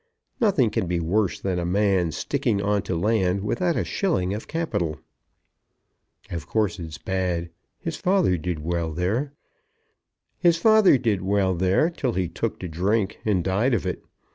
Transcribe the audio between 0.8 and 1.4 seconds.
be worse